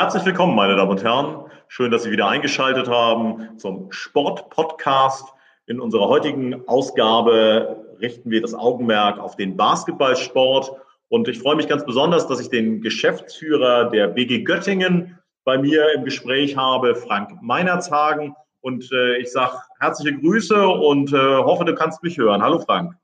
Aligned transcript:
Herzlich 0.00 0.24
willkommen, 0.24 0.54
meine 0.54 0.76
Damen 0.76 0.92
und 0.92 1.04
Herren. 1.04 1.44
Schön, 1.68 1.90
dass 1.90 2.04
Sie 2.04 2.10
wieder 2.10 2.26
eingeschaltet 2.26 2.88
haben 2.88 3.58
zum 3.58 3.92
Sport-Podcast. 3.92 5.28
In 5.66 5.78
unserer 5.78 6.08
heutigen 6.08 6.66
Ausgabe 6.66 7.84
richten 8.00 8.30
wir 8.30 8.40
das 8.40 8.54
Augenmerk 8.54 9.18
auf 9.18 9.36
den 9.36 9.58
Basketballsport. 9.58 10.72
Und 11.08 11.28
ich 11.28 11.38
freue 11.38 11.56
mich 11.56 11.68
ganz 11.68 11.84
besonders, 11.84 12.26
dass 12.26 12.40
ich 12.40 12.48
den 12.48 12.80
Geschäftsführer 12.80 13.90
der 13.90 14.08
BG 14.08 14.42
Göttingen 14.44 15.18
bei 15.44 15.58
mir 15.58 15.92
im 15.94 16.04
Gespräch 16.06 16.56
habe, 16.56 16.94
Frank 16.94 17.42
Meinertshagen. 17.42 18.34
Und 18.62 18.90
äh, 18.92 19.18
ich 19.18 19.30
sage 19.30 19.58
herzliche 19.80 20.16
Grüße 20.18 20.66
und 20.66 21.12
äh, 21.12 21.16
hoffe, 21.16 21.66
du 21.66 21.74
kannst 21.74 22.02
mich 22.02 22.16
hören. 22.16 22.42
Hallo 22.42 22.58
Frank. 22.60 22.94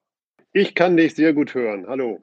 Ich 0.54 0.74
kann 0.74 0.96
dich 0.96 1.14
sehr 1.14 1.34
gut 1.34 1.52
hören. 1.52 1.84
Hallo. 1.86 2.22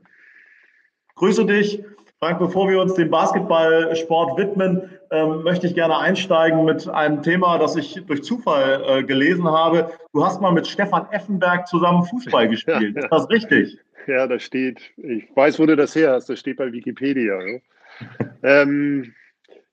Grüße 1.14 1.46
dich. 1.46 1.84
Frank, 2.24 2.40
bevor 2.40 2.70
wir 2.70 2.80
uns 2.80 2.94
dem 2.94 3.10
Basketballsport 3.10 4.38
widmen, 4.38 4.90
ähm, 5.12 5.44
möchte 5.44 5.68
ich 5.68 5.76
gerne 5.76 5.98
einsteigen 5.98 6.64
mit 6.64 6.88
einem 6.88 7.22
Thema, 7.22 7.58
das 7.58 7.76
ich 7.76 8.02
durch 8.08 8.24
Zufall 8.24 8.82
äh, 8.88 9.04
gelesen 9.04 9.46
habe. 9.46 9.92
Du 10.14 10.26
hast 10.26 10.40
mal 10.40 10.54
mit 10.54 10.66
Stefan 10.66 11.06
Effenberg 11.12 11.68
zusammen 11.68 12.06
Fußball 12.06 12.48
gespielt. 12.48 12.96
Ist 12.98 13.10
das 13.12 13.30
richtig? 13.30 13.78
Ja, 14.08 14.26
das 14.26 14.42
steht. 14.42 14.80
Ich 14.96 15.36
weiß, 15.36 15.60
wo 15.60 15.66
du 15.66 15.76
das 15.76 15.94
her 15.96 16.14
hast. 16.14 16.30
Das 16.30 16.40
steht 16.40 16.56
bei 16.56 16.72
Wikipedia. 16.72 17.40
Ne? 17.40 17.62
ähm, 18.44 19.14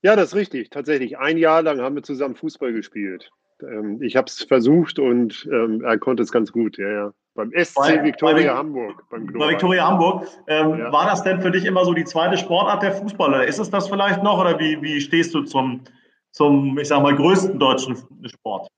ja, 0.03 0.17
das 0.17 0.31
ist 0.31 0.35
richtig. 0.35 0.71
Tatsächlich. 0.71 1.19
Ein 1.19 1.39
Jahr 1.39 1.63
lang 1.63 1.81
haben 1.81 1.95
wir 1.95 2.03
zusammen 2.03 2.35
Fußball 2.35 2.73
gespielt. 2.73 3.31
Ähm, 3.63 4.03
ich 4.03 4.17
habe 4.17 4.27
es 4.27 4.43
versucht 4.43 4.99
und 4.99 5.49
ähm, 5.53 5.85
er 5.85 5.99
konnte 5.99 6.25
es 6.25 6.33
ganz 6.33 6.51
gut. 6.51 6.79
Ja, 6.79 6.91
ja. 6.91 7.13
Beim 7.41 7.65
SC 7.65 7.75
bei, 7.75 8.05
Victoria 8.05 8.53
bei, 8.53 8.59
Hamburg. 8.59 9.03
Beim 9.11 9.27
bei 9.27 9.49
Victoria 9.51 9.87
Hamburg. 9.87 10.27
Ähm, 10.47 10.79
ja. 10.79 10.93
War 10.93 11.07
das 11.07 11.23
denn 11.23 11.41
für 11.41 11.51
dich 11.51 11.65
immer 11.65 11.85
so 11.85 11.95
die 11.95 12.05
zweite 12.05 12.37
Sportart 12.37 12.83
der 12.83 12.93
Fußballer? 12.93 13.47
Ist 13.47 13.59
es 13.59 13.71
das 13.71 13.89
vielleicht 13.89 14.23
noch 14.23 14.39
oder 14.39 14.59
wie, 14.59 14.81
wie 14.83 15.01
stehst 15.01 15.35
du 15.35 15.43
zum, 15.43 15.81
zum, 16.33 16.79
ich 16.79 16.89
sag 16.89 17.03
mal, 17.03 17.15
größten 17.15 17.59
deutschen 17.59 17.97
Sport? 18.27 18.69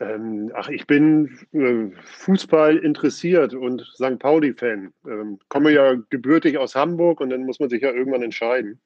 Ähm, 0.00 0.52
ach, 0.54 0.68
ich 0.68 0.86
bin 0.86 1.38
äh, 1.52 1.96
Fußball 2.18 2.76
interessiert 2.76 3.54
und 3.54 3.80
St. 3.94 4.18
Pauli-Fan. 4.18 4.92
Ähm, 5.06 5.38
komme 5.48 5.70
ja 5.70 5.94
gebürtig 6.10 6.58
aus 6.58 6.74
Hamburg 6.74 7.20
und 7.20 7.30
dann 7.30 7.46
muss 7.46 7.58
man 7.58 7.70
sich 7.70 7.82
ja 7.82 7.90
irgendwann 7.90 8.22
entscheiden. 8.22 8.80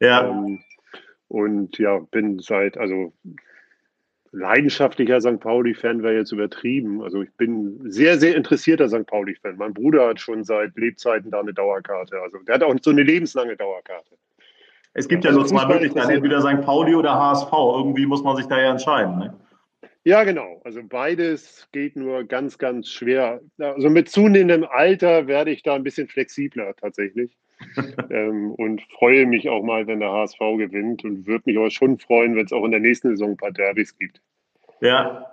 Ja. 0.00 0.28
Ähm, 0.28 0.60
und 1.28 1.78
ja, 1.78 2.00
bin 2.10 2.38
seit, 2.38 2.76
also 2.76 3.12
leidenschaftlicher 4.32 5.20
St. 5.20 5.40
Pauli-Fan 5.40 6.02
wäre 6.02 6.14
jetzt 6.14 6.32
übertrieben. 6.32 7.02
Also 7.02 7.22
ich 7.22 7.32
bin 7.32 7.80
sehr, 7.90 8.18
sehr 8.18 8.36
interessierter 8.36 8.88
St. 8.88 9.06
Pauli-Fan. 9.06 9.56
Mein 9.56 9.74
Bruder 9.74 10.08
hat 10.08 10.20
schon 10.20 10.44
seit 10.44 10.76
Lebzeiten 10.76 11.30
da 11.30 11.40
eine 11.40 11.54
Dauerkarte. 11.54 12.20
Also 12.20 12.38
der 12.46 12.56
hat 12.56 12.62
auch 12.62 12.74
so 12.82 12.90
eine 12.90 13.02
lebenslange 13.02 13.56
Dauerkarte. 13.56 14.16
Es 14.94 15.08
gibt 15.08 15.24
ja 15.24 15.32
nur 15.32 15.46
zwei 15.46 15.66
Möglichkeiten, 15.66 16.10
entweder 16.10 16.40
St. 16.40 16.60
Pauli 16.62 16.94
oder 16.94 17.14
HSV. 17.14 17.52
Irgendwie 17.52 18.06
muss 18.06 18.22
man 18.22 18.36
sich 18.36 18.46
da 18.46 18.58
ja 18.58 18.70
entscheiden. 18.70 19.18
Ne? 19.18 19.34
Ja, 20.08 20.24
genau. 20.24 20.62
Also 20.64 20.80
beides 20.82 21.68
geht 21.70 21.94
nur 21.94 22.24
ganz, 22.24 22.56
ganz 22.56 22.88
schwer. 22.88 23.42
Also 23.58 23.90
mit 23.90 24.08
zunehmendem 24.08 24.64
Alter 24.64 25.26
werde 25.26 25.50
ich 25.50 25.62
da 25.62 25.74
ein 25.74 25.82
bisschen 25.82 26.08
flexibler 26.08 26.74
tatsächlich. 26.76 27.36
ähm, 28.10 28.52
und 28.52 28.80
freue 28.98 29.26
mich 29.26 29.50
auch 29.50 29.62
mal, 29.62 29.86
wenn 29.86 30.00
der 30.00 30.10
HSV 30.10 30.38
gewinnt 30.56 31.04
und 31.04 31.26
würde 31.26 31.42
mich 31.44 31.58
aber 31.58 31.70
schon 31.70 31.98
freuen, 31.98 32.36
wenn 32.36 32.46
es 32.46 32.54
auch 32.54 32.64
in 32.64 32.70
der 32.70 32.80
nächsten 32.80 33.10
Saison 33.10 33.32
ein 33.32 33.36
paar 33.36 33.50
Derbys 33.50 33.98
gibt. 33.98 34.22
Ja, 34.80 35.26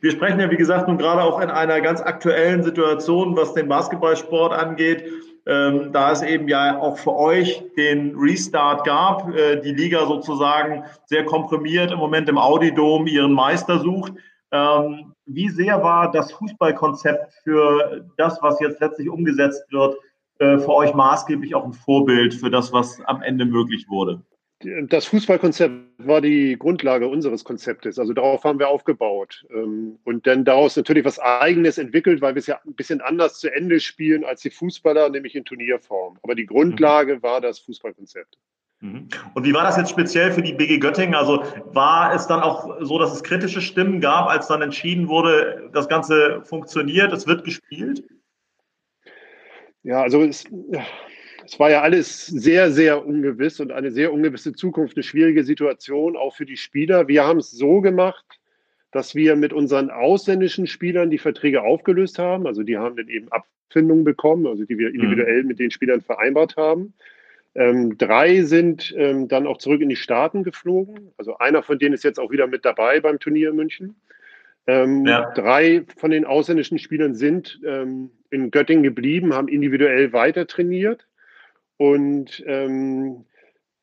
wir 0.00 0.10
sprechen 0.10 0.40
ja, 0.40 0.50
wie 0.50 0.56
gesagt, 0.56 0.88
nun 0.88 0.98
gerade 0.98 1.22
auch 1.22 1.40
in 1.40 1.50
einer 1.50 1.80
ganz 1.80 2.00
aktuellen 2.00 2.64
Situation, 2.64 3.36
was 3.36 3.54
den 3.54 3.68
Basketballsport 3.68 4.52
angeht. 4.52 5.04
Ähm, 5.48 5.92
da 5.92 6.10
es 6.10 6.22
eben 6.22 6.48
ja 6.48 6.80
auch 6.80 6.98
für 6.98 7.14
euch 7.14 7.62
den 7.76 8.16
Restart 8.16 8.84
gab, 8.84 9.32
äh, 9.32 9.60
die 9.60 9.72
Liga 9.72 10.04
sozusagen 10.06 10.82
sehr 11.04 11.24
komprimiert 11.24 11.92
im 11.92 11.98
Moment 11.98 12.28
im 12.28 12.36
Audi-Dom 12.36 13.06
ihren 13.06 13.32
Meister 13.32 13.78
sucht. 13.78 14.14
Ähm, 14.50 15.12
wie 15.24 15.48
sehr 15.48 15.82
war 15.84 16.10
das 16.10 16.32
Fußballkonzept 16.32 17.32
für 17.44 18.04
das, 18.16 18.42
was 18.42 18.58
jetzt 18.58 18.80
letztlich 18.80 19.08
umgesetzt 19.08 19.64
wird, 19.70 19.96
äh, 20.40 20.58
für 20.58 20.74
euch 20.74 20.94
maßgeblich 20.94 21.54
auch 21.54 21.64
ein 21.64 21.72
Vorbild 21.72 22.34
für 22.34 22.50
das, 22.50 22.72
was 22.72 23.00
am 23.04 23.22
Ende 23.22 23.44
möglich 23.44 23.86
wurde? 23.88 24.22
Das 24.88 25.06
Fußballkonzept 25.06 25.74
war 25.98 26.20
die 26.20 26.56
Grundlage 26.58 27.06
unseres 27.06 27.44
Konzeptes. 27.44 27.98
Also 27.98 28.12
darauf 28.12 28.42
haben 28.42 28.58
wir 28.58 28.68
aufgebaut. 28.68 29.44
Ähm, 29.50 29.98
und 30.04 30.26
dann 30.26 30.44
daraus 30.44 30.76
natürlich 30.76 31.04
was 31.04 31.20
Eigenes 31.20 31.78
entwickelt, 31.78 32.20
weil 32.20 32.34
wir 32.34 32.40
es 32.40 32.46
ja 32.46 32.58
ein 32.66 32.74
bisschen 32.74 33.00
anders 33.00 33.38
zu 33.38 33.52
Ende 33.52 33.78
spielen 33.78 34.24
als 34.24 34.40
die 34.40 34.50
Fußballer, 34.50 35.10
nämlich 35.10 35.36
in 35.36 35.44
Turnierform. 35.44 36.18
Aber 36.22 36.34
die 36.34 36.46
Grundlage 36.46 37.16
mhm. 37.16 37.22
war 37.22 37.40
das 37.40 37.60
Fußballkonzept. 37.60 38.38
Mhm. 38.80 39.08
Und 39.34 39.44
wie 39.44 39.54
war 39.54 39.62
das 39.62 39.76
jetzt 39.76 39.90
speziell 39.90 40.32
für 40.32 40.42
die 40.42 40.52
BG 40.52 40.78
Göttingen? 40.78 41.14
Also 41.14 41.44
war 41.66 42.14
es 42.14 42.26
dann 42.26 42.40
auch 42.40 42.78
so, 42.80 42.98
dass 42.98 43.12
es 43.12 43.22
kritische 43.22 43.60
Stimmen 43.60 44.00
gab, 44.00 44.28
als 44.28 44.48
dann 44.48 44.62
entschieden 44.62 45.08
wurde, 45.08 45.70
das 45.72 45.88
Ganze 45.88 46.42
funktioniert, 46.44 47.12
es 47.12 47.26
wird 47.26 47.44
gespielt? 47.44 48.02
Ja, 49.82 50.02
also 50.02 50.22
es, 50.22 50.44
es 51.46 51.60
war 51.60 51.70
ja 51.70 51.82
alles 51.82 52.26
sehr, 52.26 52.70
sehr 52.72 53.06
ungewiss 53.06 53.60
und 53.60 53.70
eine 53.70 53.92
sehr 53.92 54.12
ungewisse 54.12 54.52
Zukunft, 54.52 54.96
eine 54.96 55.04
schwierige 55.04 55.44
Situation 55.44 56.16
auch 56.16 56.34
für 56.34 56.44
die 56.44 56.56
Spieler. 56.56 57.06
Wir 57.06 57.24
haben 57.24 57.38
es 57.38 57.52
so 57.52 57.80
gemacht, 57.80 58.24
dass 58.90 59.14
wir 59.14 59.36
mit 59.36 59.52
unseren 59.52 59.90
ausländischen 59.90 60.66
Spielern 60.66 61.10
die 61.10 61.18
Verträge 61.18 61.62
aufgelöst 61.62 62.18
haben. 62.18 62.46
Also 62.46 62.62
die 62.62 62.76
haben 62.76 62.96
dann 62.96 63.08
eben 63.08 63.28
Abfindungen 63.30 64.04
bekommen, 64.04 64.46
also 64.46 64.64
die 64.64 64.76
wir 64.76 64.88
mhm. 64.88 64.96
individuell 64.96 65.44
mit 65.44 65.58
den 65.58 65.70
Spielern 65.70 66.00
vereinbart 66.00 66.56
haben. 66.56 66.94
Ähm, 67.54 67.96
drei 67.96 68.42
sind 68.42 68.92
ähm, 68.96 69.28
dann 69.28 69.46
auch 69.46 69.58
zurück 69.58 69.80
in 69.80 69.88
die 69.88 69.96
Staaten 69.96 70.42
geflogen. 70.42 71.12
Also 71.16 71.38
einer 71.38 71.62
von 71.62 71.78
denen 71.78 71.94
ist 71.94 72.04
jetzt 72.04 72.18
auch 72.18 72.30
wieder 72.30 72.48
mit 72.48 72.64
dabei 72.64 73.00
beim 73.00 73.18
Turnier 73.18 73.50
in 73.50 73.56
München. 73.56 73.96
Ähm, 74.66 75.06
ja. 75.06 75.30
Drei 75.30 75.84
von 75.96 76.10
den 76.10 76.24
ausländischen 76.24 76.78
Spielern 76.78 77.14
sind 77.14 77.60
ähm, 77.64 78.10
in 78.30 78.50
Göttingen 78.50 78.82
geblieben, 78.82 79.32
haben 79.32 79.48
individuell 79.48 80.12
weiter 80.12 80.46
trainiert. 80.48 81.06
Und 81.78 82.42
ähm, 82.46 83.24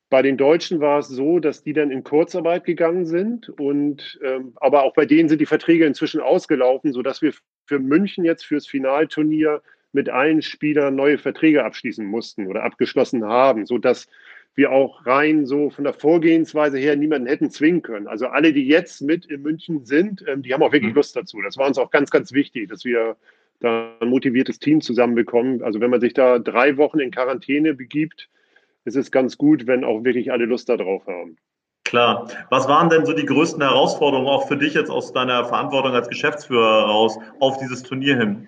bei 0.09 0.21
den 0.21 0.37
Deutschen 0.37 0.79
war 0.79 0.99
es 0.99 1.07
so, 1.07 1.39
dass 1.39 1.63
die 1.63 1.73
dann 1.73 1.91
in 1.91 2.03
Kurzarbeit 2.03 2.65
gegangen 2.65 3.05
sind. 3.05 3.49
Und 3.49 4.19
ähm, 4.23 4.53
aber 4.57 4.83
auch 4.83 4.93
bei 4.93 5.05
denen 5.05 5.29
sind 5.29 5.41
die 5.41 5.47
Verträge 5.47 5.85
inzwischen 5.85 6.21
ausgelaufen, 6.21 6.93
sodass 6.93 7.21
wir 7.21 7.33
für 7.65 7.79
München 7.79 8.23
jetzt 8.23 8.45
fürs 8.45 8.67
Finalturnier 8.67 9.61
mit 9.91 10.09
allen 10.09 10.41
Spielern 10.41 10.95
neue 10.95 11.17
Verträge 11.17 11.63
abschließen 11.63 12.05
mussten 12.05 12.47
oder 12.47 12.63
abgeschlossen 12.63 13.25
haben, 13.25 13.65
sodass 13.65 14.07
wir 14.55 14.71
auch 14.71 15.05
rein 15.05 15.45
so 15.45 15.69
von 15.69 15.83
der 15.83 15.93
Vorgehensweise 15.93 16.77
her 16.77 16.95
niemanden 16.95 17.27
hätten 17.27 17.49
zwingen 17.49 17.81
können. 17.81 18.07
Also 18.07 18.27
alle, 18.27 18.53
die 18.53 18.67
jetzt 18.67 19.01
mit 19.01 19.25
in 19.25 19.41
München 19.41 19.85
sind, 19.85 20.23
ähm, 20.27 20.43
die 20.43 20.53
haben 20.53 20.61
auch 20.61 20.71
wirklich 20.71 20.91
mhm. 20.91 20.97
Lust 20.97 21.15
dazu. 21.15 21.41
Das 21.41 21.57
war 21.57 21.67
uns 21.67 21.77
auch 21.77 21.89
ganz, 21.89 22.11
ganz 22.11 22.33
wichtig, 22.33 22.69
dass 22.69 22.85
wir 22.85 23.15
da 23.63 23.95
ein 23.99 24.09
motiviertes 24.09 24.59
Team 24.59 24.81
zusammenbekommen. 24.81 25.63
Also 25.63 25.79
wenn 25.79 25.89
man 25.89 26.01
sich 26.01 26.13
da 26.13 26.39
drei 26.39 26.77
Wochen 26.77 26.99
in 26.99 27.11
Quarantäne 27.11 27.73
begibt, 27.73 28.29
ist 28.85 28.97
es 28.97 29.11
ganz 29.11 29.37
gut, 29.37 29.67
wenn 29.67 29.83
auch 29.83 30.03
wirklich 30.03 30.31
alle 30.31 30.45
Lust 30.45 30.69
darauf 30.69 31.07
haben. 31.07 31.37
Klar. 31.85 32.27
Was 32.49 32.67
waren 32.67 32.89
denn 32.89 33.05
so 33.05 33.13
die 33.13 33.25
größten 33.25 33.61
Herausforderungen 33.61 34.27
auch 34.27 34.47
für 34.47 34.57
dich 34.57 34.73
jetzt 34.73 34.89
aus 34.89 35.13
deiner 35.13 35.45
Verantwortung 35.45 35.93
als 35.93 36.09
Geschäftsführer 36.09 36.87
heraus 36.87 37.17
auf 37.39 37.57
dieses 37.57 37.83
Turnier 37.83 38.17
hin? 38.17 38.47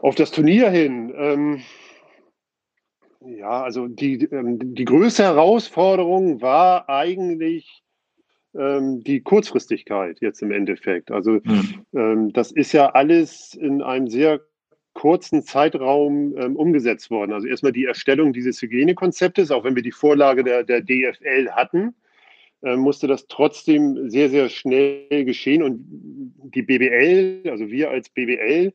Auf 0.00 0.14
das 0.14 0.30
Turnier 0.30 0.70
hin. 0.70 1.12
Ähm, 1.16 1.60
ja, 3.20 3.62
also 3.62 3.88
die, 3.88 4.24
ähm, 4.24 4.74
die 4.74 4.84
größte 4.84 5.24
Herausforderung 5.24 6.40
war 6.40 6.88
eigentlich 6.88 7.82
ähm, 8.58 9.02
die 9.04 9.20
Kurzfristigkeit 9.20 10.18
jetzt 10.20 10.42
im 10.42 10.50
Endeffekt. 10.50 11.10
Also 11.10 11.40
mhm. 11.42 11.86
ähm, 11.94 12.32
das 12.32 12.52
ist 12.52 12.72
ja 12.72 12.90
alles 12.90 13.54
in 13.54 13.82
einem 13.82 14.08
sehr 14.08 14.40
kurzen 14.94 15.42
Zeitraum 15.42 16.34
ähm, 16.38 16.56
umgesetzt 16.56 17.10
worden. 17.10 17.32
Also 17.32 17.46
erstmal 17.46 17.72
die 17.72 17.84
Erstellung 17.84 18.32
dieses 18.32 18.60
Hygienekonzeptes, 18.62 19.50
auch 19.50 19.64
wenn 19.64 19.76
wir 19.76 19.82
die 19.82 19.92
Vorlage 19.92 20.42
der, 20.42 20.64
der 20.64 20.80
DFL 20.80 21.50
hatten, 21.50 21.94
äh, 22.62 22.76
musste 22.76 23.06
das 23.06 23.26
trotzdem 23.26 24.08
sehr, 24.08 24.30
sehr 24.30 24.48
schnell 24.48 25.24
geschehen. 25.24 25.62
Und 25.62 25.84
die 26.54 26.62
BBL, 26.62 27.50
also 27.50 27.68
wir 27.68 27.90
als 27.90 28.08
BBL, 28.08 28.72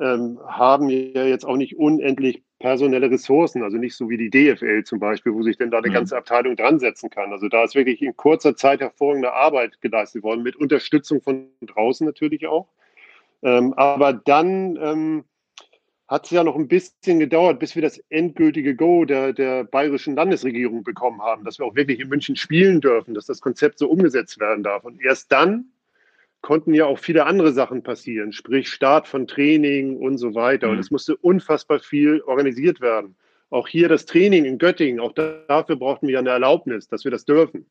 ähm, 0.00 0.38
haben 0.46 0.88
ja 0.88 1.26
jetzt 1.26 1.44
auch 1.44 1.56
nicht 1.56 1.76
unendlich 1.76 2.42
personelle 2.60 3.10
Ressourcen, 3.10 3.62
also 3.64 3.78
nicht 3.78 3.96
so 3.96 4.08
wie 4.08 4.16
die 4.16 4.30
DFL 4.30 4.84
zum 4.84 5.00
Beispiel, 5.00 5.32
wo 5.32 5.42
sich 5.42 5.56
denn 5.56 5.70
da 5.70 5.78
eine 5.78 5.88
mhm. 5.88 5.94
ganze 5.94 6.16
Abteilung 6.16 6.56
dran 6.56 6.78
setzen 6.78 7.10
kann. 7.10 7.32
Also 7.32 7.48
da 7.48 7.64
ist 7.64 7.74
wirklich 7.74 8.00
in 8.02 8.16
kurzer 8.16 8.54
Zeit 8.54 8.80
hervorragende 8.80 9.32
Arbeit 9.32 9.80
geleistet 9.80 10.22
worden, 10.22 10.42
mit 10.42 10.56
Unterstützung 10.56 11.20
von 11.20 11.48
draußen 11.62 12.06
natürlich 12.06 12.46
auch. 12.46 12.68
Ähm, 13.42 13.72
aber 13.74 14.12
dann 14.12 14.76
ähm, 14.76 15.24
hat 16.06 16.26
es 16.26 16.30
ja 16.30 16.44
noch 16.44 16.54
ein 16.54 16.68
bisschen 16.68 17.18
gedauert, 17.18 17.58
bis 17.60 17.74
wir 17.74 17.82
das 17.82 17.98
endgültige 18.10 18.76
Go 18.76 19.06
der, 19.06 19.32
der 19.32 19.64
bayerischen 19.64 20.14
Landesregierung 20.14 20.84
bekommen 20.84 21.22
haben, 21.22 21.44
dass 21.44 21.58
wir 21.58 21.64
auch 21.64 21.76
wirklich 21.76 21.98
in 21.98 22.08
München 22.08 22.36
spielen 22.36 22.82
dürfen, 22.82 23.14
dass 23.14 23.24
das 23.24 23.40
Konzept 23.40 23.78
so 23.78 23.88
umgesetzt 23.88 24.38
werden 24.38 24.62
darf. 24.62 24.84
Und 24.84 25.02
erst 25.02 25.32
dann 25.32 25.66
konnten 26.40 26.74
ja 26.74 26.86
auch 26.86 26.98
viele 26.98 27.26
andere 27.26 27.52
Sachen 27.52 27.82
passieren, 27.82 28.32
sprich 28.32 28.68
Start 28.68 29.06
von 29.06 29.26
Training 29.26 29.96
und 29.96 30.18
so 30.18 30.34
weiter. 30.34 30.66
Mhm. 30.66 30.72
Und 30.74 30.78
es 30.78 30.90
musste 30.90 31.16
unfassbar 31.16 31.80
viel 31.80 32.22
organisiert 32.22 32.80
werden. 32.80 33.14
Auch 33.50 33.68
hier 33.68 33.88
das 33.88 34.06
Training 34.06 34.44
in 34.44 34.58
Göttingen, 34.58 35.00
auch 35.00 35.12
dafür 35.12 35.76
brauchten 35.76 36.06
wir 36.06 36.18
eine 36.18 36.30
Erlaubnis, 36.30 36.88
dass 36.88 37.04
wir 37.04 37.10
das 37.10 37.24
dürfen. 37.24 37.66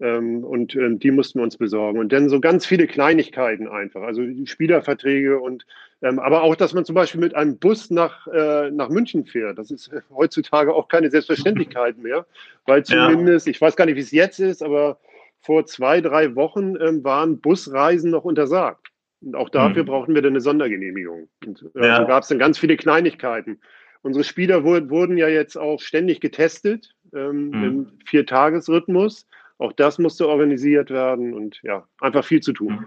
Ähm, 0.00 0.44
und 0.44 0.74
ähm, 0.76 0.98
die 0.98 1.10
mussten 1.10 1.40
wir 1.40 1.44
uns 1.44 1.58
besorgen. 1.58 1.98
Und 1.98 2.12
dann 2.12 2.30
so 2.30 2.40
ganz 2.40 2.64
viele 2.64 2.86
Kleinigkeiten 2.86 3.68
einfach, 3.68 4.02
also 4.02 4.22
Spielerverträge 4.44 5.38
und 5.38 5.66
ähm, 6.02 6.18
aber 6.18 6.42
auch, 6.42 6.56
dass 6.56 6.72
man 6.72 6.86
zum 6.86 6.94
Beispiel 6.94 7.20
mit 7.20 7.34
einem 7.34 7.58
Bus 7.58 7.90
nach, 7.90 8.26
äh, 8.28 8.70
nach 8.70 8.88
München 8.88 9.26
fährt. 9.26 9.58
Das 9.58 9.70
ist 9.70 9.90
heutzutage 10.10 10.74
auch 10.74 10.88
keine 10.88 11.10
Selbstverständlichkeit 11.10 11.98
mehr, 12.02 12.24
weil 12.64 12.84
zumindest, 12.84 13.46
ja. 13.46 13.50
ich 13.50 13.60
weiß 13.60 13.76
gar 13.76 13.84
nicht, 13.84 13.96
wie 13.96 14.00
es 14.00 14.10
jetzt 14.10 14.40
ist, 14.40 14.62
aber 14.62 14.98
vor 15.42 15.66
zwei, 15.66 16.00
drei 16.00 16.34
Wochen 16.34 16.76
ähm, 16.80 17.02
waren 17.04 17.40
Busreisen 17.40 18.10
noch 18.10 18.24
untersagt. 18.24 18.88
Und 19.22 19.36
auch 19.36 19.48
dafür 19.48 19.82
mhm. 19.82 19.88
brauchten 19.88 20.14
wir 20.14 20.22
dann 20.22 20.32
eine 20.32 20.40
Sondergenehmigung. 20.40 21.28
Und 21.46 21.64
äh, 21.74 21.86
ja. 21.86 21.96
so 21.98 22.06
gab 22.06 22.22
es 22.22 22.28
dann 22.28 22.38
ganz 22.38 22.58
viele 22.58 22.76
Kleinigkeiten. 22.76 23.60
Unsere 24.02 24.24
Spieler 24.24 24.64
wurden, 24.64 24.88
wurden 24.88 25.18
ja 25.18 25.28
jetzt 25.28 25.56
auch 25.56 25.80
ständig 25.80 26.20
getestet 26.20 26.94
ähm, 27.14 27.48
mhm. 27.48 27.64
im 27.64 27.92
Viertagesrhythmus. 28.06 29.26
Auch 29.58 29.72
das 29.74 29.98
musste 29.98 30.26
organisiert 30.26 30.90
werden 30.90 31.34
und 31.34 31.60
ja, 31.62 31.86
einfach 32.00 32.24
viel 32.24 32.40
zu 32.40 32.52
tun. 32.54 32.86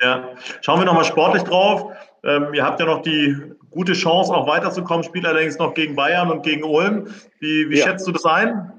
Ja, 0.00 0.30
schauen 0.62 0.80
wir 0.80 0.86
nochmal 0.86 1.04
sportlich 1.04 1.42
drauf. 1.42 1.92
Ähm, 2.24 2.54
ihr 2.54 2.64
habt 2.64 2.80
ja 2.80 2.86
noch 2.86 3.02
die 3.02 3.36
gute 3.70 3.92
Chance, 3.92 4.32
auch 4.32 4.46
weiterzukommen, 4.46 5.04
spielt 5.04 5.26
allerdings 5.26 5.58
noch 5.58 5.74
gegen 5.74 5.96
Bayern 5.96 6.30
und 6.30 6.42
gegen 6.42 6.62
Ulm. 6.62 7.08
Wie, 7.40 7.68
wie 7.68 7.78
ja. 7.78 7.86
schätzt 7.86 8.06
du 8.06 8.12
das 8.12 8.24
ein? 8.24 8.72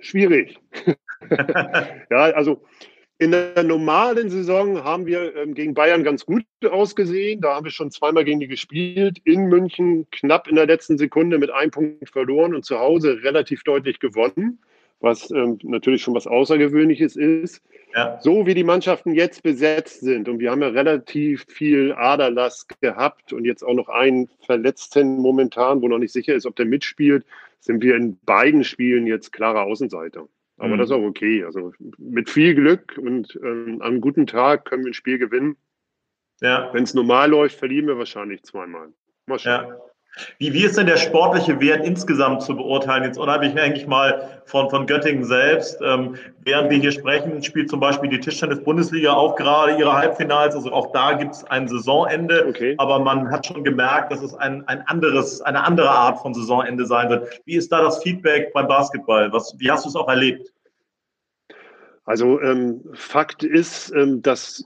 Schwierig. 0.00 0.60
ja, 2.10 2.24
also 2.34 2.62
in 3.18 3.32
der 3.32 3.64
normalen 3.64 4.30
Saison 4.30 4.84
haben 4.84 5.06
wir 5.06 5.34
ähm, 5.34 5.54
gegen 5.54 5.74
Bayern 5.74 6.04
ganz 6.04 6.24
gut 6.24 6.44
ausgesehen. 6.70 7.40
Da 7.40 7.56
haben 7.56 7.64
wir 7.64 7.72
schon 7.72 7.90
zweimal 7.90 8.24
gegen 8.24 8.38
die 8.38 8.46
gespielt. 8.46 9.18
In 9.24 9.46
München 9.48 10.06
knapp 10.12 10.46
in 10.46 10.54
der 10.54 10.66
letzten 10.66 10.98
Sekunde 10.98 11.38
mit 11.38 11.50
einem 11.50 11.72
Punkt 11.72 12.10
verloren 12.10 12.54
und 12.54 12.64
zu 12.64 12.78
Hause 12.78 13.22
relativ 13.22 13.64
deutlich 13.64 13.98
gewonnen 13.98 14.60
was 15.00 15.30
ähm, 15.30 15.58
natürlich 15.62 16.02
schon 16.02 16.14
was 16.14 16.26
Außergewöhnliches 16.26 17.16
ist. 17.16 17.62
Ja. 17.94 18.18
So 18.20 18.46
wie 18.46 18.54
die 18.54 18.64
Mannschaften 18.64 19.14
jetzt 19.14 19.42
besetzt 19.42 20.00
sind, 20.00 20.28
und 20.28 20.40
wir 20.40 20.50
haben 20.50 20.62
ja 20.62 20.68
relativ 20.68 21.44
viel 21.48 21.92
Aderlass 21.92 22.66
gehabt 22.80 23.32
und 23.32 23.44
jetzt 23.44 23.62
auch 23.62 23.74
noch 23.74 23.88
einen 23.88 24.28
Verletzten 24.40 25.18
momentan, 25.18 25.80
wo 25.82 25.88
noch 25.88 25.98
nicht 25.98 26.12
sicher 26.12 26.34
ist, 26.34 26.46
ob 26.46 26.56
der 26.56 26.66
mitspielt, 26.66 27.24
sind 27.60 27.82
wir 27.82 27.96
in 27.96 28.18
beiden 28.24 28.64
Spielen 28.64 29.06
jetzt 29.06 29.32
klare 29.32 29.62
Außenseiter. 29.62 30.28
Aber 30.58 30.74
mhm. 30.74 30.78
das 30.78 30.90
ist 30.90 30.96
auch 30.96 31.02
okay. 31.02 31.44
Also 31.44 31.72
mit 31.98 32.28
viel 32.28 32.54
Glück 32.54 32.98
und 32.98 33.38
ähm, 33.42 33.80
an 33.80 33.82
einem 33.82 34.00
guten 34.00 34.26
Tag 34.26 34.64
können 34.64 34.84
wir 34.84 34.90
ein 34.90 34.94
Spiel 34.94 35.18
gewinnen. 35.18 35.56
Ja. 36.40 36.72
Wenn 36.72 36.84
es 36.84 36.94
normal 36.94 37.30
läuft, 37.30 37.58
verlieren 37.58 37.86
wir 37.86 37.98
wahrscheinlich 37.98 38.42
zweimal. 38.42 38.92
Mal 39.26 39.38
schauen. 39.38 39.68
Ja. 39.68 39.80
Wie, 40.38 40.52
wie 40.52 40.64
ist 40.64 40.76
denn 40.76 40.86
der 40.86 40.96
sportliche 40.96 41.60
Wert 41.60 41.84
insgesamt 41.84 42.42
zu 42.42 42.56
beurteilen? 42.56 43.04
Jetzt 43.04 43.18
unheimlich 43.18 43.58
eigentlich 43.58 43.86
mal 43.86 44.42
von, 44.44 44.70
von 44.70 44.86
Göttingen 44.86 45.24
selbst. 45.24 45.78
Ähm, 45.82 46.16
während 46.40 46.70
wir 46.70 46.78
hier 46.78 46.92
sprechen, 46.92 47.42
spielt 47.42 47.70
zum 47.70 47.80
Beispiel 47.80 48.10
die 48.10 48.20
Tischtennis-Bundesliga 48.20 49.12
auch 49.12 49.36
gerade 49.36 49.76
ihre 49.76 49.92
Halbfinals. 49.92 50.54
Also 50.54 50.72
auch 50.72 50.92
da 50.92 51.12
gibt 51.12 51.34
es 51.34 51.44
ein 51.44 51.68
Saisonende. 51.68 52.46
Okay. 52.48 52.74
Aber 52.78 52.98
man 52.98 53.30
hat 53.30 53.46
schon 53.46 53.64
gemerkt, 53.64 54.12
dass 54.12 54.22
es 54.22 54.34
ein, 54.34 54.66
ein 54.68 54.82
anderes, 54.86 55.40
eine 55.42 55.64
andere 55.64 55.90
Art 55.90 56.20
von 56.20 56.34
Saisonende 56.34 56.86
sein 56.86 57.08
wird. 57.10 57.40
Wie 57.44 57.56
ist 57.56 57.70
da 57.72 57.82
das 57.82 58.02
Feedback 58.02 58.52
beim 58.52 58.68
Basketball? 58.68 59.32
Was, 59.32 59.54
wie 59.58 59.70
hast 59.70 59.84
du 59.84 59.88
es 59.88 59.96
auch 59.96 60.08
erlebt? 60.08 60.52
Also 62.04 62.40
ähm, 62.40 62.82
Fakt 62.94 63.42
ist, 63.42 63.92
ähm, 63.94 64.22
dass 64.22 64.64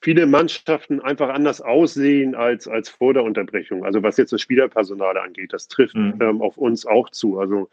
viele 0.00 0.26
Mannschaften 0.26 1.00
einfach 1.00 1.28
anders 1.28 1.60
aussehen 1.60 2.34
als, 2.34 2.68
als 2.68 2.88
vor 2.88 3.14
der 3.14 3.24
Unterbrechung. 3.24 3.84
Also 3.84 4.02
was 4.02 4.16
jetzt 4.16 4.32
das 4.32 4.40
Spielerpersonal 4.40 5.18
angeht, 5.18 5.52
das 5.52 5.68
trifft 5.68 5.96
mhm. 5.96 6.14
ähm, 6.20 6.42
auf 6.42 6.56
uns 6.56 6.86
auch 6.86 7.10
zu. 7.10 7.38
Also 7.38 7.68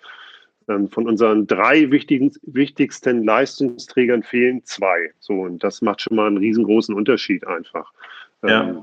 ähm, 0.67 0.89
von 0.89 1.07
unseren 1.07 1.45
drei 1.45 1.91
wichtigen, 1.91 2.31
wichtigsten 2.43 3.23
Leistungsträgern 3.23 4.23
fehlen 4.23 4.63
zwei. 4.65 5.11
So, 5.19 5.41
und 5.41 5.63
das 5.63 5.81
macht 5.81 6.01
schon 6.01 6.15
mal 6.15 6.27
einen 6.27 6.37
riesengroßen 6.37 6.95
Unterschied 6.95 7.45
einfach. 7.45 7.91
Ja. 8.43 8.69
Ähm, 8.69 8.81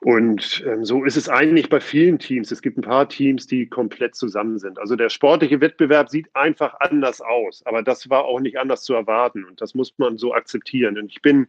und 0.00 0.62
ähm, 0.66 0.84
so 0.84 1.04
ist 1.04 1.16
es 1.16 1.30
eigentlich 1.30 1.70
bei 1.70 1.80
vielen 1.80 2.18
Teams. 2.18 2.50
Es 2.50 2.60
gibt 2.60 2.76
ein 2.76 2.82
paar 2.82 3.08
Teams, 3.08 3.46
die 3.46 3.66
komplett 3.66 4.14
zusammen 4.14 4.58
sind. 4.58 4.78
Also 4.78 4.96
der 4.96 5.08
sportliche 5.08 5.62
Wettbewerb 5.62 6.10
sieht 6.10 6.28
einfach 6.34 6.78
anders 6.80 7.22
aus, 7.22 7.64
aber 7.64 7.82
das 7.82 8.10
war 8.10 8.24
auch 8.24 8.38
nicht 8.40 8.58
anders 8.58 8.84
zu 8.84 8.92
erwarten 8.92 9.44
und 9.44 9.62
das 9.62 9.74
muss 9.74 9.94
man 9.96 10.18
so 10.18 10.34
akzeptieren. 10.34 10.98
Und 10.98 11.10
ich 11.10 11.22
bin 11.22 11.46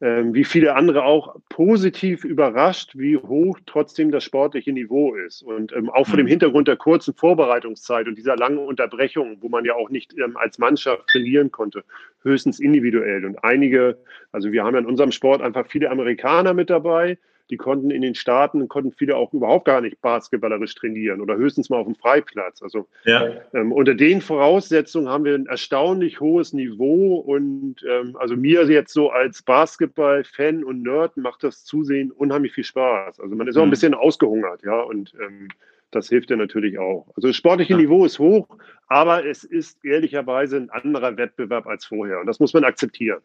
wie 0.00 0.44
viele 0.44 0.76
andere 0.76 1.02
auch 1.02 1.36
positiv 1.48 2.24
überrascht, 2.24 2.92
wie 2.96 3.16
hoch 3.16 3.58
trotzdem 3.66 4.12
das 4.12 4.22
sportliche 4.22 4.72
Niveau 4.72 5.14
ist. 5.14 5.42
Und 5.42 5.72
ähm, 5.72 5.90
auch 5.90 6.06
vor 6.06 6.16
dem 6.16 6.26
mhm. 6.26 6.30
Hintergrund 6.30 6.68
der 6.68 6.76
kurzen 6.76 7.14
Vorbereitungszeit 7.14 8.06
und 8.06 8.16
dieser 8.16 8.36
langen 8.36 8.58
Unterbrechung, 8.58 9.38
wo 9.40 9.48
man 9.48 9.64
ja 9.64 9.74
auch 9.74 9.90
nicht 9.90 10.14
ähm, 10.16 10.36
als 10.36 10.58
Mannschaft 10.58 11.08
trainieren 11.08 11.50
konnte, 11.50 11.82
höchstens 12.22 12.60
individuell. 12.60 13.24
Und 13.24 13.42
einige, 13.42 13.98
also 14.30 14.52
wir 14.52 14.62
haben 14.62 14.74
ja 14.74 14.80
in 14.80 14.86
unserem 14.86 15.10
Sport 15.10 15.42
einfach 15.42 15.66
viele 15.66 15.90
Amerikaner 15.90 16.54
mit 16.54 16.70
dabei, 16.70 17.18
die 17.50 17.56
konnten 17.56 17.90
in 17.90 18.02
den 18.02 18.14
Staaten, 18.14 18.68
konnten 18.68 18.92
viele 18.92 19.16
auch 19.16 19.32
überhaupt 19.32 19.64
gar 19.64 19.80
nicht 19.80 20.00
basketballerisch 20.00 20.74
trainieren 20.74 21.20
oder 21.20 21.36
höchstens 21.36 21.70
mal 21.70 21.78
auf 21.78 21.86
dem 21.86 21.94
Freiplatz. 21.94 22.62
Also 22.62 22.86
ja. 23.04 23.28
ähm, 23.54 23.72
unter 23.72 23.94
den 23.94 24.20
Voraussetzungen 24.20 25.08
haben 25.08 25.24
wir 25.24 25.34
ein 25.34 25.46
erstaunlich 25.46 26.20
hohes 26.20 26.52
Niveau 26.52 27.16
und 27.16 27.76
ähm, 27.88 28.16
also 28.16 28.36
mir 28.36 28.64
jetzt 28.64 28.92
so 28.92 29.10
als 29.10 29.42
Basketball-Fan 29.42 30.62
und 30.64 30.82
Nerd 30.82 31.16
macht 31.16 31.42
das 31.42 31.64
Zusehen 31.64 32.10
unheimlich 32.10 32.52
viel 32.52 32.64
Spaß. 32.64 33.20
Also 33.20 33.34
man 33.34 33.46
ist 33.48 33.56
auch 33.56 33.62
ein 33.62 33.68
mhm. 33.68 33.70
bisschen 33.70 33.94
ausgehungert, 33.94 34.62
ja, 34.64 34.80
und 34.80 35.14
ähm, 35.20 35.48
das 35.90 36.08
hilft 36.08 36.30
ja 36.30 36.36
natürlich 36.36 36.78
auch. 36.78 37.06
Also 37.16 37.28
das 37.28 37.36
sportliche 37.36 37.72
ja. 37.72 37.78
Niveau 37.78 38.04
ist 38.04 38.18
hoch, 38.18 38.46
aber 38.88 39.24
es 39.24 39.44
ist 39.44 39.84
ehrlicherweise 39.84 40.58
ein 40.58 40.70
anderer 40.70 41.16
Wettbewerb 41.16 41.66
als 41.66 41.86
vorher 41.86 42.20
und 42.20 42.26
das 42.26 42.40
muss 42.40 42.52
man 42.52 42.64
akzeptieren. 42.64 43.20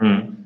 Mhm. 0.00 0.37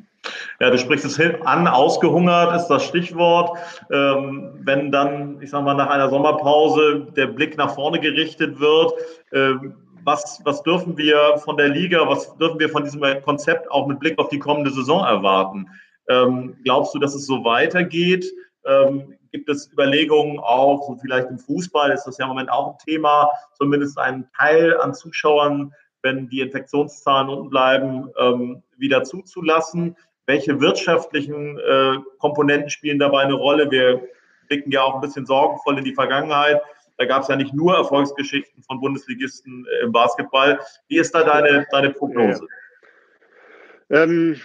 Ja, 0.61 0.71
du 0.71 0.79
sprichst 0.79 1.05
es 1.05 1.21
an, 1.45 1.67
ausgehungert 1.67 2.55
ist 2.55 2.69
das 2.69 2.85
Stichwort. 2.85 3.59
Ähm, 3.91 4.61
wenn 4.61 4.93
dann, 4.93 5.41
ich 5.43 5.51
sage 5.51 5.65
mal, 5.65 5.75
nach 5.75 5.91
einer 5.91 6.09
Sommerpause 6.09 7.09
der 7.17 7.27
Blick 7.27 7.59
nach 7.59 7.75
vorne 7.75 7.99
gerichtet 7.99 8.61
wird, 8.61 8.93
äh, 9.33 9.55
was, 10.05 10.41
was 10.45 10.63
dürfen 10.63 10.97
wir 10.97 11.39
von 11.39 11.57
der 11.57 11.69
Liga, 11.69 12.09
was 12.09 12.37
dürfen 12.39 12.59
wir 12.59 12.69
von 12.69 12.85
diesem 12.85 13.03
Konzept 13.23 13.71
auch 13.71 13.87
mit 13.87 14.01
Blick 14.01 14.19
auf 14.19 14.29
die 14.29 14.39
kommende 14.39 14.71
Saison 14.71 15.05
erwarten? 15.05 15.69
Ähm, 16.09 16.57
glaubst 16.65 16.95
du, 16.95 16.99
dass 16.99 17.15
es 17.15 17.27
so 17.27 17.45
weitergeht? 17.45 18.25
Ähm, 18.65 19.17
gibt 19.33 19.49
es 19.49 19.73
Überlegungen 19.73 20.39
auch, 20.39 20.87
so 20.87 20.97
vielleicht 20.97 21.29
im 21.31 21.39
Fußball 21.39 21.91
ist 21.91 22.05
das 22.05 22.19
ja 22.19 22.27
im 22.27 22.31
Moment 22.31 22.51
auch 22.51 22.73
ein 22.73 22.79
Thema, 22.85 23.31
zumindest 23.55 23.99
einen 23.99 24.29
Teil 24.39 24.79
an 24.79 24.95
Zuschauern, 24.95 25.73
wenn 26.03 26.29
die 26.29 26.41
Infektionszahlen 26.41 27.29
unten 27.29 27.51
bleiben, 27.51 28.11
ähm, 28.19 28.63
wieder 28.77 29.05
zuzulassen? 29.05 29.97
Welche 30.33 30.59
wirtschaftlichen 30.61 31.59
äh, 31.59 31.99
Komponenten 32.19 32.71
spielen 32.71 32.99
dabei 32.99 33.23
eine 33.23 33.35
Rolle? 33.35 33.71
Wir 33.71 34.03
blicken 34.49 34.71
ja 34.71 34.83
auch 34.83 34.95
ein 34.95 35.01
bisschen 35.03 35.27
sorgenvoll 35.27 35.79
in 35.79 35.85
die 35.85 35.95
Vergangenheit. 35.95 36.63
Da 36.97 37.05
gab 37.05 37.23
es 37.23 37.29
ja 37.29 37.37
nicht 37.37 37.53
nur 37.53 37.77
Erfolgsgeschichten 37.77 38.63
von 38.63 38.81
Bundesligisten 38.81 39.67
äh, 39.67 39.85
im 39.85 39.93
Basketball. 39.93 40.59
Wie 40.89 40.97
ist 40.97 41.15
da 41.15 41.23
deine, 41.23 41.67
deine 41.71 41.91
Prognose? 41.91 42.47
Ja. 43.91 44.05
Ähm, 44.05 44.41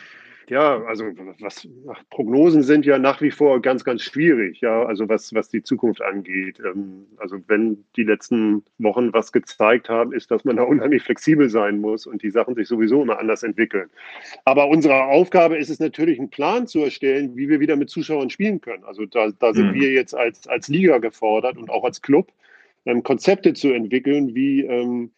ja, 0.50 0.82
also 0.84 1.06
was 1.39 1.68
Prognosen 2.10 2.63
sind 2.63 2.86
ja 2.86 2.98
nach 2.98 3.22
wie 3.22 3.32
vor 3.32 3.62
ganz, 3.62 3.84
ganz 3.84 4.01
schwierig, 4.01 4.62
ja, 4.62 4.84
also 4.84 5.10
was, 5.10 5.34
was 5.34 5.50
die 5.50 5.62
Zukunft 5.62 6.01
angeht. 6.01 6.60
Ähm, 6.66 7.06
also 7.18 7.38
wenn 7.48 7.84
die 7.96 8.04
letzten 8.04 8.63
Wochen 8.77 9.12
was 9.13 9.32
gezeigt 9.32 9.89
haben, 9.89 10.13
ist, 10.13 10.32
dass 10.32 10.46
man 10.46 10.56
da 10.56 10.63
unheimlich 10.63 11.04
flexibel 11.04 11.50
sein 11.50 11.82
muss 11.82 12.08
und 12.08 12.24
die 12.24 12.30
Sachen 12.30 12.56
sich 12.56 12.68
sowieso 12.68 13.01
immer 13.01 13.20
anders 13.20 13.44
entwickeln. 13.44 13.89
Aber 14.46 14.68
unsere 14.70 15.06
Aufgabe 15.06 15.58
ist 15.58 15.70
es 15.70 15.80
natürlich, 15.80 16.18
einen 16.18 16.30
Plan 16.30 16.66
zu 16.66 16.80
erstellen, 16.80 17.36
wie 17.36 17.50
wir 17.50 17.60
wieder 17.60 17.75
mit 17.75 17.89
Zuschauern 17.89 18.30
spielen 18.30 18.62
können. 18.62 18.84
Also 18.86 19.06
da, 19.06 19.30
da 19.39 19.54
sind 19.54 19.72
mhm. 19.72 19.82
wir 19.82 19.92
jetzt 19.92 20.16
als, 20.16 20.48
als 20.48 20.70
Liga 20.70 21.00
gefordert 21.00 21.58
und 21.58 21.70
auch 21.70 21.84
als 21.84 22.01
Club, 22.01 22.32
ähm, 22.86 23.04
Konzepte 23.04 23.54
zu 23.54 23.74
entwickeln, 23.74 24.34
wie 24.34 24.62
ähm, 24.62 25.12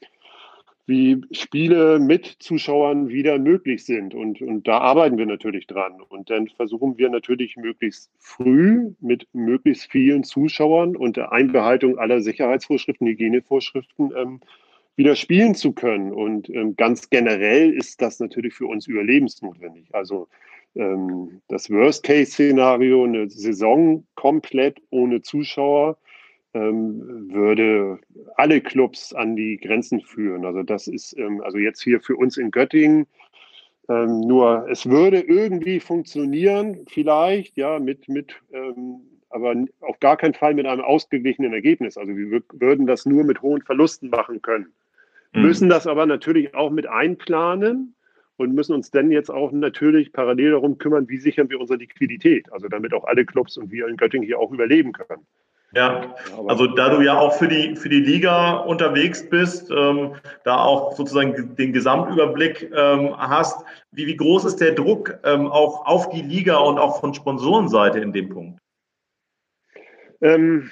wie 0.89 1.21
Spiele 1.31 1.99
mit 1.99 2.25
Zuschauern 2.39 3.07
wieder 3.07 3.37
möglich 3.37 3.85
sind. 3.85 4.13
Und, 4.13 4.41
und 4.41 4.67
da 4.67 4.79
arbeiten 4.79 5.17
wir 5.17 5.27
natürlich 5.27 5.67
dran. 5.67 6.01
Und 6.09 6.29
dann 6.29 6.47
versuchen 6.49 6.97
wir 6.97 7.09
natürlich 7.09 7.55
möglichst 7.55 8.11
früh 8.17 8.91
mit 8.99 9.27
möglichst 9.31 9.91
vielen 9.91 10.23
Zuschauern 10.23 10.97
und 10.97 11.15
der 11.15 11.31
Einbehaltung 11.31 11.97
aller 11.97 12.21
Sicherheitsvorschriften, 12.21 13.07
Hygienevorschriften 13.07 14.11
ähm, 14.17 14.41
wieder 14.95 15.15
spielen 15.15 15.55
zu 15.55 15.71
können. 15.71 16.11
Und 16.11 16.49
ähm, 16.49 16.75
ganz 16.75 17.09
generell 17.09 17.71
ist 17.71 18.01
das 18.01 18.19
natürlich 18.19 18.55
für 18.55 18.65
uns 18.65 18.87
überlebensnotwendig. 18.87 19.87
Also 19.93 20.27
ähm, 20.75 21.41
das 21.47 21.69
Worst-Case-Szenario, 21.69 23.03
eine 23.05 23.29
Saison 23.29 24.05
komplett 24.15 24.81
ohne 24.89 25.21
Zuschauer, 25.21 25.97
würde 26.53 27.99
alle 28.35 28.59
Clubs 28.59 29.13
an 29.13 29.35
die 29.35 29.57
Grenzen 29.57 30.01
führen. 30.01 30.45
Also 30.45 30.63
das 30.63 30.87
ist 30.87 31.15
ähm, 31.17 31.41
also 31.41 31.57
jetzt 31.59 31.81
hier 31.81 32.01
für 32.01 32.15
uns 32.15 32.37
in 32.37 32.49
Göttingen 32.49 33.05
ähm, 33.89 34.21
nur, 34.21 34.67
es 34.69 34.87
würde 34.87 35.19
irgendwie 35.19 35.79
funktionieren, 35.79 36.85
vielleicht, 36.87 37.57
ja, 37.57 37.79
mit, 37.79 38.07
mit 38.07 38.35
ähm, 38.53 39.01
aber 39.31 39.55
auf 39.81 39.99
gar 39.99 40.15
keinen 40.15 40.33
Fall 40.35 40.53
mit 40.53 40.65
einem 40.65 40.81
ausgeglichenen 40.81 41.53
Ergebnis. 41.53 41.97
Also 41.97 42.15
wir 42.15 42.41
würden 42.53 42.87
das 42.87 43.05
nur 43.05 43.23
mit 43.23 43.41
hohen 43.41 43.61
Verlusten 43.61 44.09
machen 44.09 44.41
können. 44.41 44.71
mhm. 45.33 45.41
müssen 45.41 45.69
das 45.69 45.87
aber 45.87 46.05
natürlich 46.05 46.53
auch 46.53 46.69
mit 46.69 46.87
einplanen 46.87 47.95
und 48.37 48.53
müssen 48.53 48.73
uns 48.73 48.91
dann 48.91 49.11
jetzt 49.11 49.29
auch 49.29 49.51
natürlich 49.51 50.13
parallel 50.13 50.51
darum 50.51 50.77
kümmern, 50.77 51.09
wie 51.09 51.17
sichern 51.17 51.49
wir 51.49 51.59
unsere 51.59 51.79
Liquidität, 51.79 52.51
also 52.51 52.67
damit 52.67 52.93
auch 52.93 53.05
alle 53.05 53.25
Clubs 53.25 53.57
und 53.57 53.71
wir 53.71 53.87
in 53.87 53.97
Göttingen 53.97 54.25
hier 54.25 54.39
auch 54.39 54.51
überleben 54.51 54.93
können. 54.93 55.25
Ja, 55.73 56.15
also 56.47 56.65
da 56.65 56.89
du 56.89 57.01
ja 57.01 57.19
auch 57.19 57.37
für 57.37 57.47
die, 57.47 57.75
für 57.75 57.89
die 57.89 57.99
Liga 57.99 58.57
unterwegs 58.57 59.29
bist, 59.29 59.69
ähm, 59.69 60.15
da 60.43 60.57
auch 60.57 60.95
sozusagen 60.95 61.55
den 61.55 61.73
Gesamtüberblick 61.73 62.71
ähm, 62.75 63.15
hast, 63.15 63.63
wie, 63.91 64.07
wie 64.07 64.17
groß 64.17 64.45
ist 64.45 64.57
der 64.57 64.71
Druck 64.71 65.19
ähm, 65.23 65.47
auch 65.47 65.85
auf 65.85 66.09
die 66.09 66.23
Liga 66.23 66.57
und 66.57 66.79
auch 66.79 66.99
von 66.99 67.13
Sponsorenseite 67.13 67.99
in 67.99 68.13
dem 68.13 68.29
Punkt? 68.29 68.59
Ähm, 70.21 70.71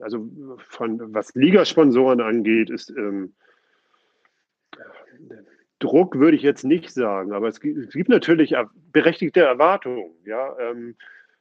also 0.00 0.28
von 0.58 1.14
was 1.14 1.34
Ligasponsoren 1.34 2.20
angeht, 2.20 2.68
ist 2.68 2.90
ähm, 2.90 3.32
Druck 5.78 6.18
würde 6.18 6.36
ich 6.36 6.42
jetzt 6.42 6.64
nicht 6.64 6.90
sagen, 6.90 7.32
aber 7.32 7.48
es 7.48 7.60
gibt, 7.60 7.78
es 7.78 7.94
gibt 7.94 8.08
natürlich 8.08 8.54
berechtigte 8.92 9.40
Erwartungen. 9.40 10.10
Ja, 10.24 10.58
ähm, 10.58 10.96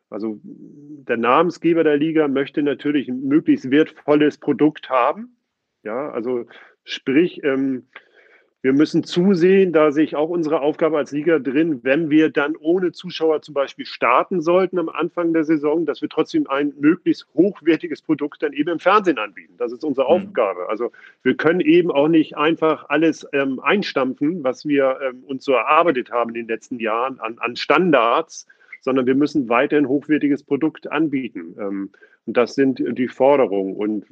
also 0.09 0.39
der 0.43 1.17
Namensgeber 1.17 1.83
der 1.83 1.97
Liga 1.97 2.27
möchte 2.27 2.61
natürlich 2.61 3.07
ein 3.07 3.23
möglichst 3.27 3.71
wertvolles 3.71 4.37
Produkt 4.37 4.89
haben. 4.89 5.35
Ja, 5.83 6.11
also 6.11 6.45
sprich, 6.83 7.43
ähm, 7.43 7.87
wir 8.63 8.71
müssen 8.71 9.03
zusehen, 9.03 9.73
da 9.73 9.91
sehe 9.91 10.05
ich 10.05 10.15
auch 10.15 10.29
unsere 10.29 10.61
Aufgabe 10.61 10.97
als 10.97 11.11
Liga 11.11 11.37
drin, 11.37 11.81
wenn 11.83 12.09
wir 12.09 12.29
dann 12.29 12.55
ohne 12.55 12.93
Zuschauer 12.93 13.41
zum 13.41 13.53
Beispiel 13.53 13.85
starten 13.85 14.39
sollten 14.41 14.79
am 14.79 14.87
Anfang 14.87 15.33
der 15.33 15.43
Saison, 15.43 15.85
dass 15.85 16.01
wir 16.01 16.07
trotzdem 16.07 16.47
ein 16.47 16.73
möglichst 16.79 17.27
hochwertiges 17.33 18.01
Produkt 18.01 18.41
dann 18.41 18.53
eben 18.53 18.69
im 18.69 18.79
Fernsehen 18.79 19.17
anbieten. 19.17 19.55
Das 19.57 19.73
ist 19.73 19.83
unsere 19.83 20.07
mhm. 20.07 20.27
Aufgabe. 20.27 20.69
Also 20.69 20.93
wir 21.23 21.35
können 21.35 21.59
eben 21.59 21.91
auch 21.91 22.07
nicht 22.07 22.37
einfach 22.37 22.85
alles 22.87 23.27
ähm, 23.33 23.59
einstampfen, 23.59 24.45
was 24.45 24.65
wir 24.65 24.97
ähm, 25.01 25.25
uns 25.25 25.43
so 25.43 25.51
erarbeitet 25.51 26.09
haben 26.09 26.29
in 26.29 26.35
den 26.35 26.47
letzten 26.47 26.79
Jahren 26.79 27.19
an, 27.19 27.39
an 27.39 27.57
Standards, 27.57 28.47
sondern 28.83 29.05
wir 29.05 29.15
müssen 29.15 29.49
weiterhin 29.49 29.87
hochwertiges 29.87 30.43
Produkt 30.43 30.91
anbieten. 30.91 31.55
Ähm, 31.57 31.89
und 32.25 32.37
das 32.37 32.53
sind 32.53 32.83
die 32.97 33.07
Forderungen. 33.07 33.75
Und 33.75 34.05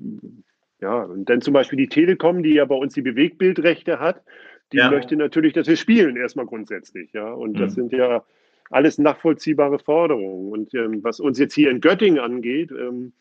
ja, 0.80 1.04
und 1.04 1.30
dann 1.30 1.42
zum 1.42 1.54
Beispiel 1.54 1.78
die 1.78 1.90
Telekom, 1.90 2.42
die 2.42 2.56
ja 2.56 2.66
bei 2.66 2.76
uns 2.76 2.94
die 2.94 3.02
Bewegbildrechte 3.02 4.00
hat, 4.00 4.24
die 4.72 4.78
ja. 4.78 4.90
möchte 4.90 5.16
natürlich, 5.16 5.54
dass 5.54 5.68
wir 5.68 5.76
spielen, 5.76 6.16
erstmal 6.16 6.46
grundsätzlich. 6.46 7.12
Ja, 7.14 7.32
und 7.32 7.54
mhm. 7.54 7.60
das 7.60 7.76
sind 7.76 7.92
ja 7.92 8.24
alles 8.70 8.98
nachvollziehbare 8.98 9.80
Forderungen. 9.80 10.52
Und 10.52 10.74
ähm, 10.74 11.04
was 11.04 11.20
uns 11.20 11.38
jetzt 11.38 11.54
hier 11.54 11.70
in 11.70 11.82
Göttingen 11.82 12.20
angeht, 12.20 12.72
ähm, 12.72 13.12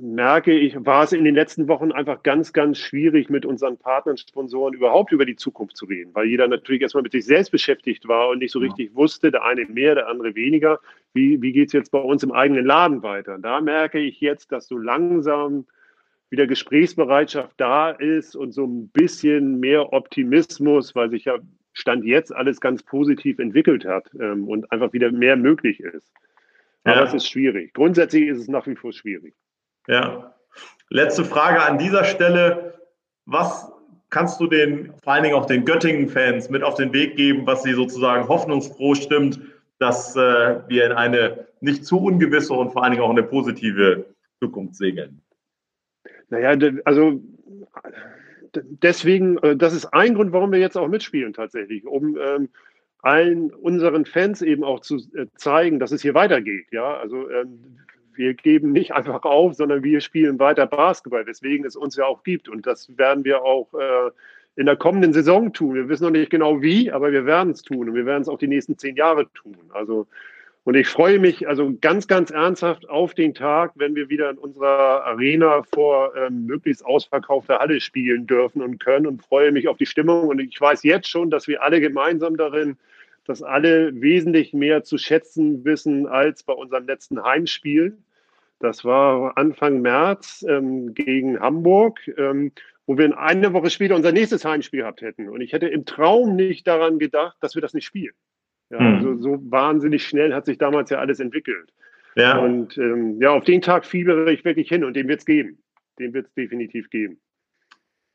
merke 0.00 0.52
ich, 0.52 0.76
war 0.84 1.04
es 1.04 1.12
in 1.12 1.24
den 1.24 1.34
letzten 1.34 1.68
Wochen 1.68 1.92
einfach 1.92 2.22
ganz, 2.22 2.52
ganz 2.52 2.78
schwierig, 2.78 3.30
mit 3.30 3.46
unseren 3.46 3.78
Partnern, 3.78 4.16
Sponsoren 4.16 4.74
überhaupt 4.74 5.12
über 5.12 5.24
die 5.24 5.36
Zukunft 5.36 5.76
zu 5.76 5.86
reden, 5.86 6.14
weil 6.14 6.26
jeder 6.26 6.46
natürlich 6.48 6.82
erstmal 6.82 7.02
mit 7.02 7.12
sich 7.12 7.24
selbst 7.24 7.50
beschäftigt 7.50 8.06
war 8.06 8.28
und 8.28 8.38
nicht 8.38 8.52
so 8.52 8.58
richtig 8.58 8.94
wusste, 8.94 9.30
der 9.30 9.44
eine 9.44 9.64
mehr, 9.66 9.94
der 9.94 10.08
andere 10.08 10.34
weniger. 10.34 10.80
Wie, 11.14 11.40
wie 11.40 11.52
geht 11.52 11.68
es 11.68 11.72
jetzt 11.72 11.90
bei 11.90 12.00
uns 12.00 12.22
im 12.22 12.32
eigenen 12.32 12.66
Laden 12.66 13.02
weiter? 13.02 13.38
Da 13.38 13.60
merke 13.60 13.98
ich 13.98 14.20
jetzt, 14.20 14.52
dass 14.52 14.68
so 14.68 14.76
langsam 14.76 15.66
wieder 16.30 16.46
Gesprächsbereitschaft 16.46 17.54
da 17.56 17.90
ist 17.90 18.36
und 18.36 18.52
so 18.52 18.66
ein 18.66 18.88
bisschen 18.88 19.60
mehr 19.60 19.92
Optimismus, 19.92 20.94
weil 20.94 21.10
sich 21.10 21.24
ja 21.24 21.38
Stand 21.72 22.04
jetzt 22.04 22.34
alles 22.34 22.60
ganz 22.60 22.82
positiv 22.82 23.38
entwickelt 23.38 23.84
hat 23.84 24.10
ähm, 24.20 24.48
und 24.48 24.70
einfach 24.72 24.92
wieder 24.92 25.10
mehr 25.12 25.36
möglich 25.36 25.80
ist. 25.80 26.12
Aber 26.84 26.96
ja. 26.96 27.04
es 27.04 27.14
ist 27.14 27.28
schwierig. 27.28 27.72
Grundsätzlich 27.72 28.28
ist 28.28 28.38
es 28.38 28.48
nach 28.48 28.66
wie 28.66 28.74
vor 28.74 28.92
schwierig. 28.92 29.34
Ja. 29.88 30.34
Letzte 30.90 31.24
Frage 31.24 31.62
an 31.62 31.78
dieser 31.78 32.04
Stelle. 32.04 32.74
Was 33.26 33.70
kannst 34.10 34.40
du 34.40 34.46
den, 34.46 34.94
vor 35.02 35.12
allen 35.12 35.24
Dingen 35.24 35.34
auch 35.34 35.46
den 35.46 35.64
Göttingen-Fans 35.64 36.48
mit 36.50 36.62
auf 36.62 36.74
den 36.74 36.92
Weg 36.92 37.16
geben, 37.16 37.46
was 37.46 37.62
sie 37.62 37.72
sozusagen 37.72 38.28
hoffnungsfroh 38.28 38.94
stimmt, 38.94 39.40
dass 39.78 40.16
äh, 40.16 40.60
wir 40.68 40.86
in 40.86 40.92
eine 40.92 41.46
nicht 41.60 41.84
zu 41.84 41.98
ungewisse 41.98 42.54
und 42.54 42.72
vor 42.72 42.82
allen 42.82 42.92
Dingen 42.92 43.02
auch 43.02 43.10
eine 43.10 43.22
positive 43.22 44.06
Zukunft 44.40 44.76
segeln? 44.76 45.20
Naja, 46.30 46.56
also 46.84 47.20
deswegen, 48.54 49.38
äh, 49.38 49.56
das 49.56 49.74
ist 49.74 49.86
ein 49.86 50.14
Grund, 50.14 50.32
warum 50.32 50.52
wir 50.52 50.58
jetzt 50.58 50.76
auch 50.76 50.88
mitspielen 50.88 51.32
tatsächlich, 51.32 51.86
um 51.86 52.16
ähm, 52.16 52.48
allen 53.00 53.52
unseren 53.52 54.04
Fans 54.04 54.42
eben 54.42 54.64
auch 54.64 54.80
zu 54.80 54.96
äh, 55.14 55.26
zeigen, 55.36 55.78
dass 55.78 55.92
es 55.92 56.02
hier 56.02 56.14
weitergeht. 56.14 56.66
Ja, 56.72 56.96
also 56.96 57.28
ähm, 57.30 57.78
wir 58.18 58.34
geben 58.34 58.72
nicht 58.72 58.92
einfach 58.92 59.22
auf, 59.22 59.54
sondern 59.54 59.82
wir 59.82 60.00
spielen 60.00 60.38
weiter 60.38 60.66
Basketball, 60.66 61.26
weswegen 61.26 61.64
es 61.64 61.76
uns 61.76 61.96
ja 61.96 62.04
auch 62.04 62.22
gibt. 62.22 62.48
Und 62.48 62.66
das 62.66 62.96
werden 62.98 63.24
wir 63.24 63.42
auch 63.42 63.72
äh, 63.74 64.10
in 64.56 64.66
der 64.66 64.76
kommenden 64.76 65.12
Saison 65.12 65.52
tun. 65.52 65.74
Wir 65.74 65.88
wissen 65.88 66.04
noch 66.04 66.10
nicht 66.10 66.30
genau 66.30 66.60
wie, 66.60 66.90
aber 66.90 67.12
wir 67.12 67.24
werden 67.24 67.52
es 67.52 67.62
tun 67.62 67.88
und 67.88 67.94
wir 67.94 68.06
werden 68.06 68.22
es 68.22 68.28
auch 68.28 68.38
die 68.38 68.48
nächsten 68.48 68.76
zehn 68.76 68.96
Jahre 68.96 69.32
tun. 69.32 69.56
Also 69.72 70.06
und 70.68 70.74
ich 70.74 70.86
freue 70.86 71.18
mich 71.18 71.48
also 71.48 71.74
ganz, 71.80 72.08
ganz 72.08 72.30
ernsthaft 72.30 72.90
auf 72.90 73.14
den 73.14 73.32
Tag, 73.32 73.72
wenn 73.76 73.94
wir 73.94 74.10
wieder 74.10 74.28
in 74.28 74.36
unserer 74.36 75.02
Arena 75.06 75.62
vor 75.62 76.14
ähm, 76.14 76.44
möglichst 76.44 76.84
ausverkaufter 76.84 77.58
Halle 77.58 77.80
spielen 77.80 78.26
dürfen 78.26 78.60
und 78.60 78.78
können 78.78 79.06
und 79.06 79.22
freue 79.22 79.50
mich 79.50 79.66
auf 79.66 79.78
die 79.78 79.86
Stimmung. 79.86 80.28
Und 80.28 80.40
ich 80.40 80.60
weiß 80.60 80.82
jetzt 80.82 81.08
schon, 81.08 81.30
dass 81.30 81.48
wir 81.48 81.62
alle 81.62 81.80
gemeinsam 81.80 82.36
darin, 82.36 82.76
dass 83.24 83.42
alle 83.42 83.98
wesentlich 83.98 84.52
mehr 84.52 84.84
zu 84.84 84.98
schätzen 84.98 85.64
wissen 85.64 86.06
als 86.06 86.42
bei 86.42 86.52
unserem 86.52 86.86
letzten 86.86 87.22
Heimspiel. 87.22 87.96
Das 88.60 88.84
war 88.84 89.36
Anfang 89.36 89.80
März 89.80 90.44
ähm, 90.48 90.94
gegen 90.94 91.38
Hamburg, 91.38 92.00
ähm, 92.16 92.52
wo 92.86 92.98
wir 92.98 93.18
eine 93.18 93.52
Woche 93.52 93.70
später 93.70 93.94
unser 93.94 94.12
nächstes 94.12 94.44
Heimspiel 94.44 94.80
gehabt 94.80 95.02
hätten. 95.02 95.28
Und 95.28 95.40
ich 95.40 95.52
hätte 95.52 95.68
im 95.68 95.84
Traum 95.84 96.34
nicht 96.34 96.66
daran 96.66 96.98
gedacht, 96.98 97.36
dass 97.40 97.54
wir 97.54 97.62
das 97.62 97.74
nicht 97.74 97.84
spielen. 97.84 98.14
Ja, 98.70 98.80
hm. 98.80 98.94
also 98.96 99.16
so 99.16 99.38
wahnsinnig 99.50 100.06
schnell 100.06 100.34
hat 100.34 100.46
sich 100.46 100.58
damals 100.58 100.90
ja 100.90 100.98
alles 100.98 101.20
entwickelt. 101.20 101.72
Ja. 102.16 102.38
Und 102.38 102.76
ähm, 102.78 103.20
ja, 103.20 103.30
auf 103.30 103.44
den 103.44 103.62
Tag 103.62 103.86
fiebere 103.86 104.32
ich 104.32 104.44
wirklich 104.44 104.68
hin 104.68 104.84
und 104.84 104.94
den 104.94 105.08
wird 105.08 105.20
es 105.20 105.26
geben. 105.26 105.62
Den 105.98 106.12
wird 106.14 106.26
es 106.26 106.34
definitiv 106.34 106.90
geben. 106.90 107.20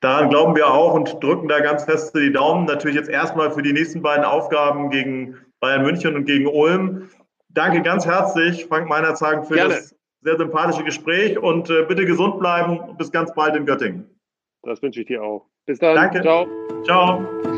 Daran 0.01 0.29
glauben 0.29 0.55
wir 0.55 0.67
auch 0.67 0.93
und 0.93 1.23
drücken 1.23 1.47
da 1.47 1.61
ganz 1.61 1.85
fest 1.85 2.13
die 2.13 2.33
Daumen. 2.33 2.65
Natürlich 2.65 2.97
jetzt 2.97 3.09
erstmal 3.09 3.51
für 3.51 3.61
die 3.61 3.71
nächsten 3.71 4.01
beiden 4.01 4.25
Aufgaben 4.25 4.89
gegen 4.89 5.37
Bayern 5.61 5.83
München 5.83 6.15
und 6.15 6.25
gegen 6.25 6.47
Ulm. 6.47 7.09
Danke 7.47 7.81
ganz 7.81 8.05
herzlich, 8.05 8.65
Frank 8.65 8.89
Meinerzagen, 8.89 9.45
für 9.45 9.53
Gerne. 9.53 9.75
das 9.75 9.95
sehr 10.23 10.37
sympathische 10.37 10.83
Gespräch 10.83 11.37
und 11.37 11.69
äh, 11.69 11.83
bitte 11.87 12.05
gesund 12.05 12.39
bleiben. 12.39 12.97
Bis 12.97 13.11
ganz 13.11 13.33
bald 13.33 13.55
in 13.55 13.65
Göttingen. 13.65 14.09
Das 14.63 14.81
wünsche 14.81 15.01
ich 15.01 15.07
dir 15.07 15.21
auch. 15.21 15.45
Bis 15.65 15.79
dann. 15.79 15.95
Danke. 15.95 16.21
Ciao. 16.21 16.47
Ciao. 16.83 17.52